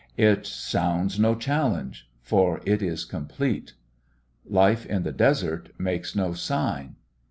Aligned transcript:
It 0.17 0.47
sounds 0.47 1.19
no 1.19 1.35
challenge, 1.35 2.09
for 2.23 2.59
it 2.65 2.81
is 2.81 3.05
complete. 3.05 3.73
Life 4.43 4.83
in 4.83 5.03
the 5.03 5.11
desert 5.13 5.69
makes 5.77 6.15
no 6.15 6.33
sign. 6.33 6.95